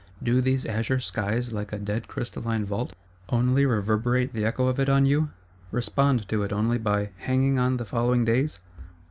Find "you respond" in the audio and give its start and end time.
5.05-6.27